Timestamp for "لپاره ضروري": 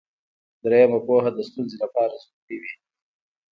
1.83-2.57